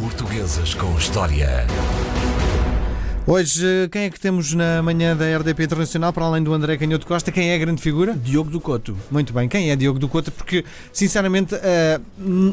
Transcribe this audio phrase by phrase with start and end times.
[0.00, 1.66] Portuguesas com História.
[3.26, 7.06] Hoje, quem é que temos na manhã da RDP Internacional, para além do André Canhoto
[7.06, 7.32] Costa?
[7.32, 8.12] Quem é a grande figura?
[8.12, 8.94] Diogo do Couto.
[9.10, 10.30] Muito bem, quem é Diogo do Couto?
[10.30, 11.98] Porque, sinceramente, a,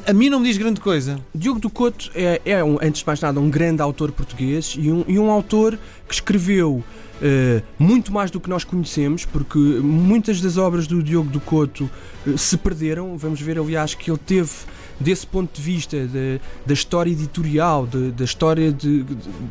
[0.10, 1.20] a mim não me diz grande coisa.
[1.36, 4.90] Diogo do Couto é, é um, antes de mais nada, um grande autor português e
[4.90, 6.82] um, e um autor que escreveu
[7.24, 11.90] Uh, muito mais do que nós conhecemos, porque muitas das obras do Diogo do Couto
[12.28, 13.18] uh, se perderam.
[13.18, 14.52] Vamos ver, aliás, que ele teve
[15.00, 19.06] desse ponto de vista de, da história editorial, de, da história de,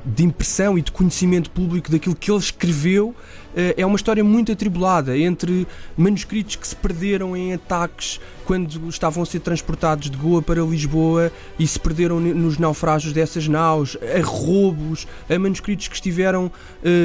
[0.05, 3.42] de, impressão e de conhecimento público daquilo que ele escreveu, eh,
[3.77, 5.67] é uma história muito atribulada entre
[5.97, 11.31] manuscritos que se perderam em ataques quando estavam a ser transportados de Goa para Lisboa
[11.59, 16.53] e se perderam nos naufrágios dessas naus, a roubos, a manuscritos que estiveram uh,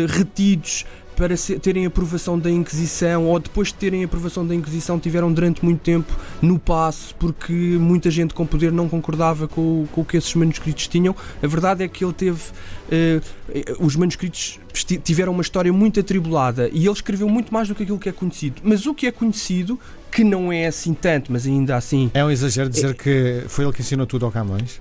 [0.08, 0.86] retidos
[1.18, 5.82] para terem aprovação da Inquisição ou depois de terem aprovação da Inquisição tiveram durante muito
[5.82, 10.34] tempo no passo porque muita gente com poder não concordava com, com o que esses
[10.36, 11.16] manuscritos tinham.
[11.42, 12.40] A verdade é que ele teve.
[12.40, 14.60] Uh, os manuscritos
[15.04, 18.12] tiveram uma história muito atribulada e ele escreveu muito mais do que aquilo que é
[18.12, 18.62] conhecido.
[18.64, 19.80] Mas o que é conhecido,
[20.12, 22.12] que não é assim tanto, mas ainda assim.
[22.14, 24.80] É um exagero dizer é, que foi ele que ensinou tudo ao Camões?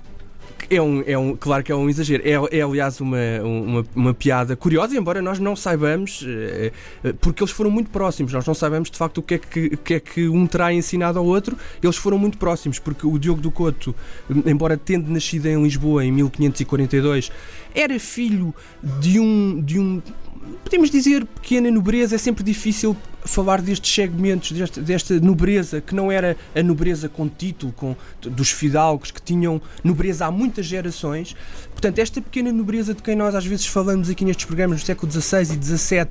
[0.69, 2.23] É um, é um, claro que é um exagero.
[2.25, 6.73] É, é aliás uma, uma, uma, piada curiosa, embora nós não saibamos, eh,
[7.05, 9.67] eh, porque eles foram muito próximos, nós não sabemos de facto o que é que,
[9.67, 13.17] o que, é que um terá ensinado ao outro, eles foram muito próximos, porque o
[13.17, 13.95] Diogo do Couto,
[14.45, 17.31] embora tendo nascido em Lisboa em 1542,
[17.73, 20.03] era filho de um, de um
[20.65, 26.11] podemos dizer pequena nobreza, é sempre difícil falar destes segmentos, desta, desta, nobreza, que não
[26.11, 31.35] era a nobreza com título, com, dos fidalgos, que tinham nobreza há muitas gerações.
[31.73, 35.11] Portanto, esta pequena nobreza de quem nós às vezes falamos aqui nestes programas do século
[35.11, 36.09] XVI e XVII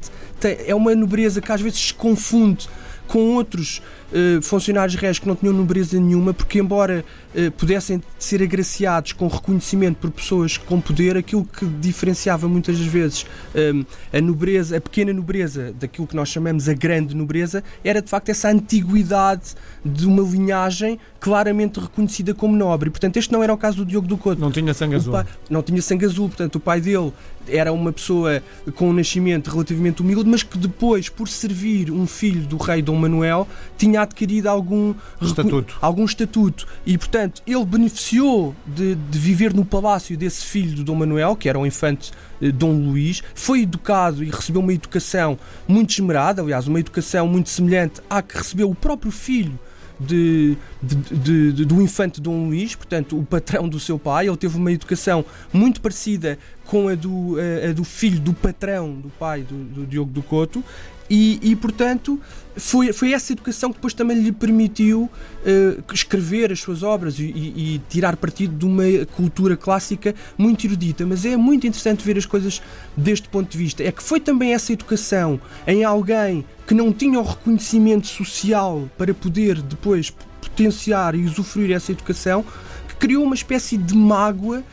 [0.68, 2.68] é uma nobreza que às vezes se confunde
[3.08, 8.42] com outros uh, funcionários réis que não tinham nobreza nenhuma, porque embora uh, pudessem ser
[8.42, 13.25] agraciados com reconhecimento por pessoas com poder, aquilo que diferenciava muitas das vezes
[13.56, 18.02] um, eh, a nobreza, a pequena nobreza daquilo que nós chamamos a grande nobreza, era
[18.02, 19.53] de facto essa antiguidade
[19.84, 22.90] de uma linhagem claramente reconhecida como nobre.
[22.90, 24.40] Portanto, este não era o caso do Diogo do Couto.
[24.40, 25.13] Não tinha sangue azul.
[25.13, 27.12] Pai, não tinha sangue azul, portanto, o pai dele
[27.47, 28.41] era uma pessoa
[28.75, 32.94] com um nascimento relativamente humilde, mas que depois, por servir um filho do rei Dom
[32.95, 33.47] Manuel,
[33.78, 35.78] tinha adquirido algum estatuto.
[35.81, 36.67] Algum estatuto.
[36.85, 41.50] E, portanto, ele beneficiou de, de viver no palácio desse filho do Dom Manuel, que
[41.50, 42.11] era o infante
[42.41, 47.50] eh, Dom Luís, foi educado e recebeu uma educação muito esmerada, aliás, uma educação muito
[47.50, 49.59] semelhante à que recebeu o próprio filho
[50.00, 54.28] de, de, de, do infante Dom Luís, portanto, o patrão do seu pai.
[54.28, 58.94] Ele teve uma educação muito parecida com a do, a, a do filho do patrão
[58.94, 60.64] do pai do, do Diogo do Couto
[61.09, 62.20] e, e, portanto,
[62.56, 67.24] foi, foi essa educação que depois também lhe permitiu uh, escrever as suas obras e,
[67.26, 68.84] e, tirar partido de uma
[69.16, 71.06] cultura clássica muito erudita.
[71.06, 72.62] Mas é muito interessante ver as coisas
[72.97, 73.84] deste ponto de vista.
[73.84, 79.14] É que foi também essa educação em alguém que não tinha o reconhecimento social para
[79.14, 82.44] poder depois potenciar e usufruir essa educação
[82.88, 84.64] que criou uma espécie de mágoa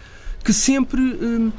[0.42, 1.00] que sempre.
[1.00, 1.52] Uh,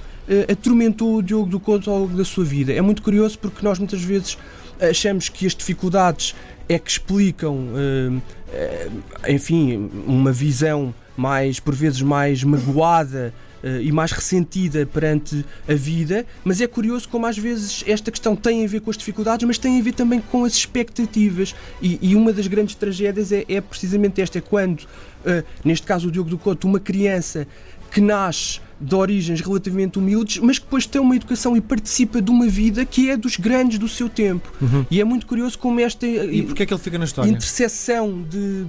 [0.50, 2.72] atormentou o Diogo do Couto ao longo da sua vida.
[2.72, 4.38] É muito curioso porque nós muitas vezes
[4.79, 6.35] achamos que as dificuldades
[6.67, 8.89] é que explicam, eh,
[9.25, 13.34] eh, enfim, uma visão mais, por vezes, mais magoada
[13.81, 18.66] e mais ressentida perante a vida, mas é curioso como às vezes esta questão tem
[18.66, 21.55] a ver com as dificuldades, mas tem a ver também com as expectativas.
[21.81, 26.09] E, e uma das grandes tragédias é, é precisamente esta: é quando, uh, neste caso
[26.09, 27.47] o Diogo do Couto, uma criança
[27.90, 32.30] que nasce de origens relativamente humildes, mas que depois tem uma educação e participa de
[32.30, 34.52] uma vida que é dos grandes do seu tempo.
[34.62, 34.86] Uhum.
[34.92, 37.30] E é muito curioso como esta e porque é que ele fica na história?
[37.30, 38.66] interseção de,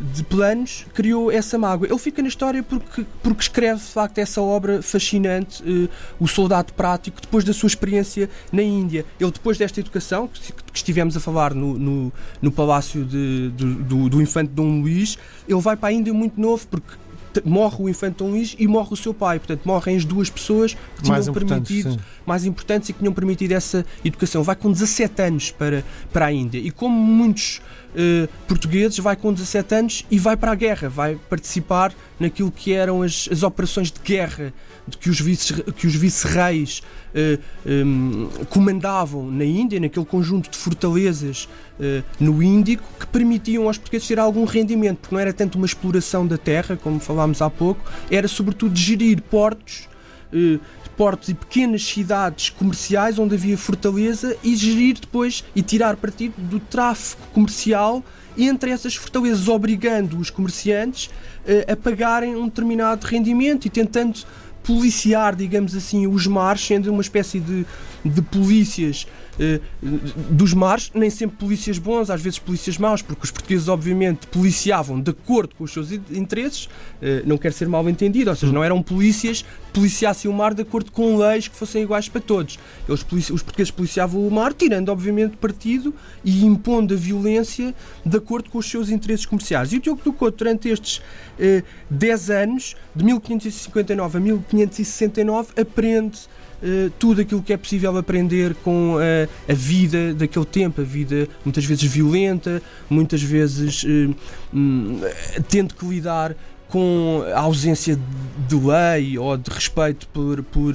[0.00, 1.88] de planos criou essa mágoa.
[1.88, 5.88] Ele fica na história porque, porque escreve de facto essa obra fascinante, uh,
[6.20, 9.04] O Soldado Prático, depois da sua experiência na Índia.
[9.18, 13.74] Ele, depois desta educação, que, que estivemos a falar no, no, no palácio de, do,
[13.74, 17.05] do, do infante Dom Luís, ele vai para a Índia muito novo porque
[17.44, 19.38] morre o infante Dom Luís e morre o seu pai.
[19.38, 21.98] Portanto, morrem as duas pessoas que tinham mais permitido, sim.
[22.24, 24.42] mais importantes e que tinham permitido essa educação.
[24.42, 26.58] Vai com 17 anos para, para a Índia.
[26.58, 27.60] E como muitos
[27.96, 32.72] uh, portugueses, vai com 17 anos e vai para a guerra, vai participar naquilo que
[32.72, 34.52] eram as, as operações de guerra
[34.86, 41.48] de que os vice-reis vice uh, um, comandavam na Índia, naquele conjunto de fortalezas
[41.80, 45.66] uh, no Índico, que permitiam aos portugueses ter algum rendimento, porque não era tanto uma
[45.66, 49.88] exploração da terra, como falámos há pouco, era sobretudo gerir portos
[50.32, 50.58] eh,
[50.96, 56.58] portos e pequenas cidades comerciais onde havia fortaleza e gerir depois e tirar partido do
[56.58, 58.02] tráfego comercial
[58.38, 61.10] entre essas fortalezas, obrigando os comerciantes
[61.46, 64.20] eh, a pagarem um determinado rendimento e tentando
[64.62, 67.64] policiar, digamos assim, os mares, sendo uma espécie de,
[68.04, 69.06] de polícias
[69.38, 74.26] eh, dos mares, nem sempre polícias bons, às vezes polícias maus, porque os portugueses, obviamente,
[74.26, 76.68] policiavam de acordo com os seus interesses,
[77.00, 79.44] eh, não quer ser mal entendido, ou seja, não eram polícias
[79.76, 82.58] policiassem o mar de acordo com leis que fossem iguais para todos.
[82.88, 85.94] Eles, os portugueses policiavam o mar, tirando, obviamente, partido
[86.24, 89.74] e impondo a violência de acordo com os seus interesses comerciais.
[89.74, 91.02] E o Diogo do Couto, durante estes
[91.38, 96.20] eh, 10 anos, de 1559 a 1569, aprende
[96.56, 101.28] Uh, tudo aquilo que é possível aprender com uh, a vida daquele tempo, a vida
[101.44, 104.16] muitas vezes violenta, muitas vezes uh,
[104.54, 104.98] um,
[105.50, 106.34] tendo que lidar
[106.68, 107.98] com a ausência
[108.48, 110.74] de lei ou de respeito por, por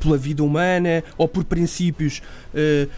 [0.00, 2.22] pela vida humana ou por princípios
[2.54, 2.88] uh,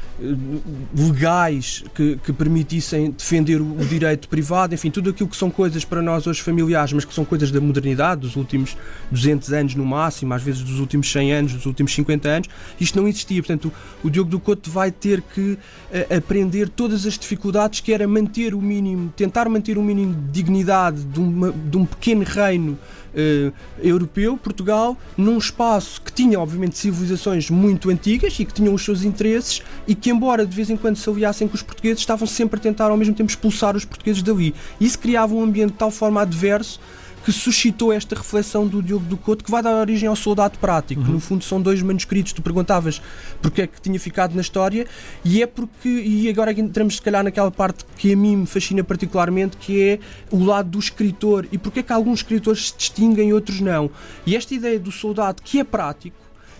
[0.95, 6.03] legais que, que, permitissem defender o, direito privado, enfim, tudo aquilo que são coisas para
[6.03, 8.77] nós hoje familiares, mas que são coisas da modernidade, dos últimos
[9.11, 12.49] 200 anos no máximo, às vezes dos últimos 100 anos, dos últimos 50 anos,
[12.81, 13.43] isto não existia.
[13.43, 13.73] Portanto,
[14.03, 18.55] o, Diogo do Couto vai ter que uh, aprender todas as dificuldades que era manter
[18.55, 22.79] o mínimo, tentar manter o mínimo de dignidade de, uma, de um pequeno reino
[23.15, 23.53] uh,
[23.83, 29.03] europeu, Portugal, num espaço que tinha, obviamente, civilizações muito antigas e que tinham os seus
[29.03, 32.59] interesses e que, embora de vez em quando se aliassem com os portugueses, estavam sempre
[32.59, 34.55] a tentar ao mesmo tempo expulsar os portugueses dali.
[34.81, 36.81] Isso criava um ambiente de tal forma adverso
[37.25, 41.01] que suscitou esta reflexão do Diogo do Couto, que vai dar origem ao soldado prático.
[41.01, 41.13] Uhum.
[41.13, 42.35] No fundo, são dois manuscritos.
[42.35, 43.01] Tu perguntavas
[43.41, 44.87] porque é que tinha ficado na história,
[45.25, 48.85] e é porque, e agora entramos se calhar naquela parte que a mim me fascina
[48.85, 49.99] particularmente, que é
[50.31, 53.91] o lado do escritor, e porque é que alguns escritores se distinguem e outros não.
[54.27, 56.17] E esta ideia do soldado que é prático,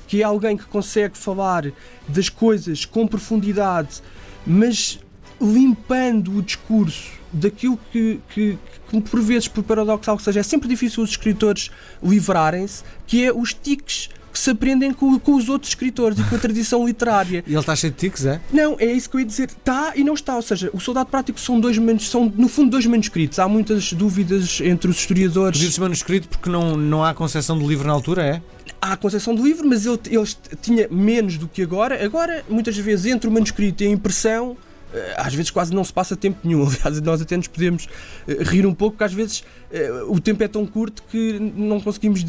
[0.09, 1.71] que é alguém que consegue falar
[2.09, 4.01] das coisas com profundidade,
[4.47, 4.99] mas
[5.41, 10.69] limpando o discurso daquilo que, que, que, por vezes, por paradoxal que seja, é sempre
[10.69, 11.71] difícil os escritores
[12.03, 16.35] livrarem-se, que é os tiques que se aprendem com, com, os outros escritores e com
[16.35, 17.45] a tradição literária.
[17.47, 18.41] E ele está cheio de tiques, é?
[18.53, 19.45] Não, é isso que eu ia dizer.
[19.45, 20.35] Está e não está.
[20.35, 23.39] Ou seja, o Soldado Prático são, dois, são no fundo, dois manuscritos.
[23.39, 25.61] Há muitas dúvidas entre os historiadores.
[25.61, 28.43] Diz-se manuscrito porque não, não há concepção de livro na altura, é?
[28.83, 30.29] Há concepção de livro, mas ele, ele
[30.61, 32.05] tinha menos do que agora.
[32.05, 34.57] Agora, muitas vezes, entre o manuscrito e a impressão,
[35.17, 36.63] às vezes quase não se passa tempo nenhum.
[36.85, 37.89] Aliás, nós até nos podemos
[38.27, 41.81] eh, rir um pouco, porque às vezes eh, o tempo é tão curto que não
[41.81, 42.25] conseguimos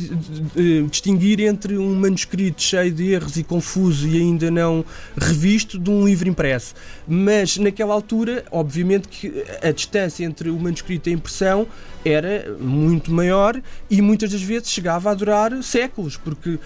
[0.90, 4.84] distinguir entre um manuscrito cheio de erros e confuso e ainda não
[5.18, 6.74] revisto de um livro impresso.
[7.08, 11.68] Mas naquela altura, obviamente que a distância entre o manuscrito e a impressão
[12.04, 13.60] era muito maior
[13.90, 16.60] e muitas das vezes chegava a durar séculos, porque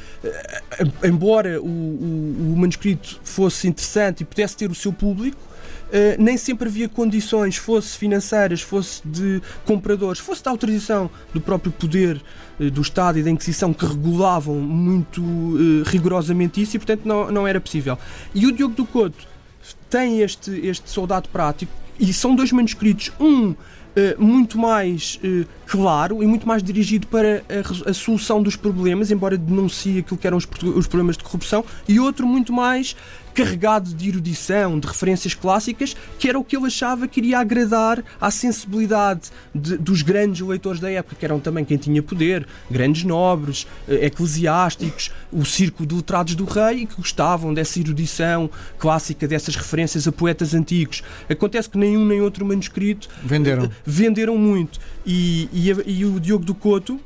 [1.04, 5.40] embora o, o, o manuscrito fosse interessante e pudesse ter o seu público,
[5.90, 11.72] Uh, nem sempre havia condições, fosse financeiras, fosse de compradores, fosse da autorização do próprio
[11.72, 12.22] poder
[12.60, 17.32] uh, do Estado e da Inquisição que regulavam muito uh, rigorosamente isso e, portanto, não,
[17.32, 17.98] não era possível.
[18.34, 19.28] E o Diogo do Couto
[19.90, 23.12] tem este, este soldado prático e são dois manuscritos.
[23.20, 23.56] Um
[24.18, 29.38] muito mais uh, claro e muito mais dirigido para a, a, solução dos problemas, embora
[29.38, 32.96] denuncie aquilo que eram os, os, problemas de corrupção, e outro muito mais
[33.34, 38.04] carregado de erudição, de referências clássicas, que era o que ele achava que iria agradar
[38.20, 43.04] à sensibilidade de, dos grandes leitores da época, que eram também quem tinha poder, grandes
[43.04, 49.28] nobres, eh, eclesiásticos, o círculo de letrados do rei, e que gostavam dessa erudição clássica,
[49.28, 51.02] dessas referências a poetas antigos.
[51.30, 54.80] Acontece que nenhum nem outro manuscrito venderam, eh, venderam muito.
[55.06, 57.00] E, e, e o Diogo do Couto,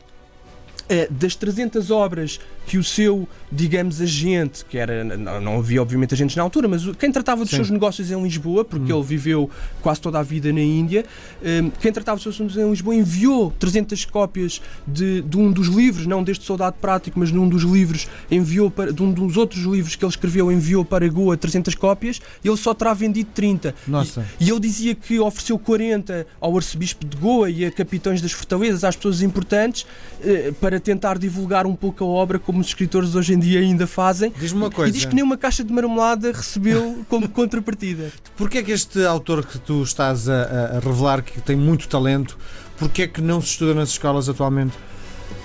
[0.89, 6.13] eh, das 300 obras que o seu, digamos, agente, que era, não, não havia obviamente
[6.13, 7.57] agentes na altura, mas quem tratava dos Sim.
[7.57, 8.97] seus negócios em Lisboa, porque hum.
[8.97, 9.49] ele viveu
[9.81, 11.05] quase toda a vida na Índia,
[11.41, 15.67] um, quem tratava dos seus negócios em Lisboa enviou 300 cópias de, de, um dos
[15.67, 19.37] livros, não deste Soldado Prático, mas de um dos livros, enviou para, de um dos
[19.37, 23.29] outros livros que ele escreveu, enviou para Goa 300 cópias e ele só terá vendido
[23.33, 23.75] 30.
[23.87, 24.25] Nossa.
[24.39, 28.31] E, e ele dizia que ofereceu 40 ao arcebispo de Goa e a capitães das
[28.31, 33.15] fortalezas, às pessoas importantes, uh, para tentar divulgar um pouco a obra como os escritores
[33.15, 34.33] hoje em dia ainda fazem.
[34.39, 34.89] Diz-me uma coisa.
[34.89, 38.11] E diz que nem uma caixa de marmelada recebeu como contrapartida.
[38.35, 42.37] Porquê é que este autor que tu estás a, a revelar que tem muito talento,
[42.77, 44.73] porquê é que não se estuda nas escolas atualmente?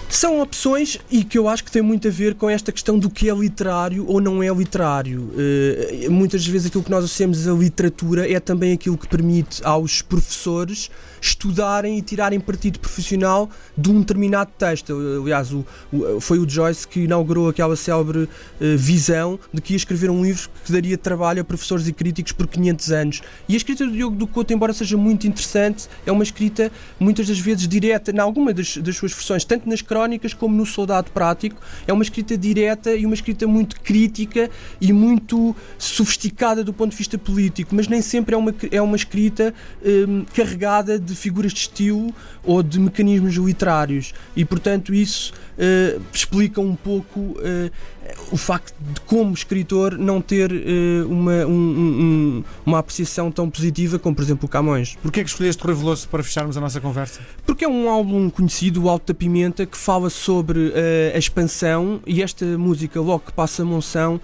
[0.09, 3.11] São opções e que eu acho que tem muito a ver com esta questão do
[3.11, 5.31] que é literário ou não é literário.
[5.35, 10.01] Uh, muitas vezes aquilo que nós associamos a literatura é também aquilo que permite aos
[10.01, 14.95] professores estudarem e tirarem partido profissional de um determinado texto.
[15.23, 18.29] Aliás, o, o, foi o Joyce que inaugurou aquela célebre uh,
[18.77, 22.47] visão de que ia escrever um livro que daria trabalho a professores e críticos por
[22.47, 23.23] 500 anos.
[23.49, 27.27] E a escrita do Diogo do Couto, embora seja muito interessante, é uma escrita muitas
[27.27, 31.11] das vezes direta, em alguma das, das suas versões, tanto nas crónicas como no Soldado
[31.11, 36.91] Prático, é uma escrita direta e uma escrita muito crítica e muito sofisticada do ponto
[36.91, 41.53] de vista político, mas nem sempre é uma, é uma escrita um, carregada de figuras
[41.53, 44.15] de estilo ou de mecanismos literários.
[44.37, 47.71] E, portanto, isso uh, explica um pouco uh,
[48.31, 53.99] o facto de, como escritor, não ter uh, uma, um, um, uma apreciação tão positiva
[53.99, 54.97] como, por exemplo, o Camões.
[55.03, 57.21] Porquê é que escolheste Rui Veloso para fecharmos a nossa conversa?
[57.47, 60.73] Porque é um álbum conhecido, o Alto da Pimenta, que fala sobre
[61.15, 64.21] a expansão e esta música, logo que passa a Monção,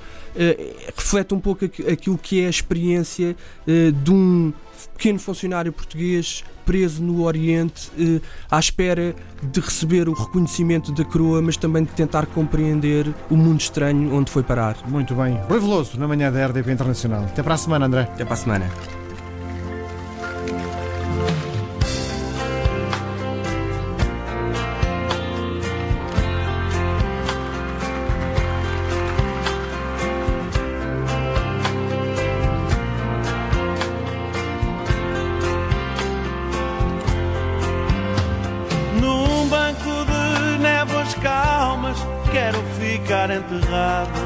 [0.97, 3.37] reflete um pouco aquilo que é a experiência
[3.67, 4.53] de um
[4.97, 11.43] pequeno funcionário português preso no Oriente eh, à espera de receber o reconhecimento da coroa,
[11.43, 14.77] mas também de tentar compreender o mundo estranho onde foi parar.
[14.89, 15.39] Muito bem.
[15.49, 17.25] Rui Veloso, na manhã da RDP Internacional.
[17.25, 18.03] Até para a semana, André.
[18.03, 19.04] Até para a semana.
[43.55, 44.21] Enterrado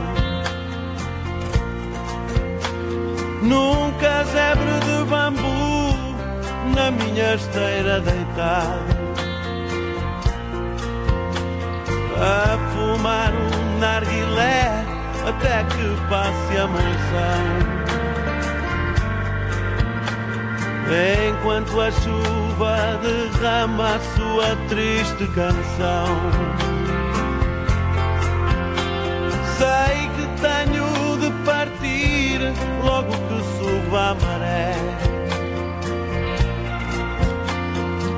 [3.43, 5.95] num casebre de bambu,
[6.75, 8.99] na minha esteira deitado,
[12.17, 14.85] a fumar um narguilé
[15.27, 17.79] até que passe a moção.
[21.29, 26.78] Enquanto a chuva derrama a sua triste canção.
[29.59, 32.39] Sei que tenho de partir
[32.85, 34.75] logo que suba a maré.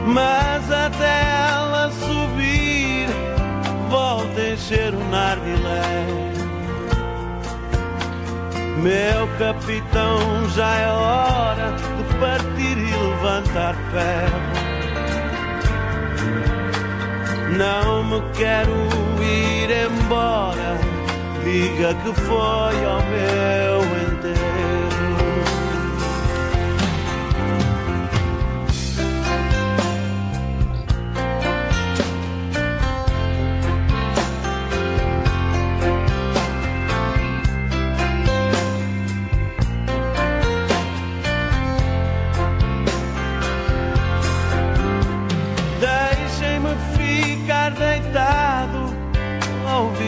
[0.06, 1.22] Mas até
[1.54, 3.08] ela subir,
[3.88, 6.30] volta a encher o narguilé.
[8.76, 14.70] Meu capitão, já é hora de partir e levantar ferro.
[17.56, 18.72] Não me quero
[19.22, 20.29] ir embora
[21.50, 23.79] diga que foi ao meu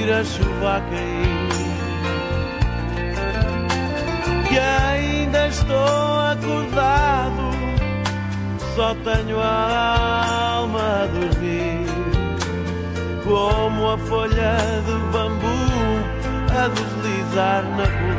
[0.03, 1.53] ouvir a chuva a cair.
[4.49, 7.51] que ainda estou acordado,
[8.75, 11.87] só tenho a alma a dormir,
[13.25, 14.57] como a folha
[14.87, 15.47] de bambu
[16.51, 18.12] a deslizar na rua.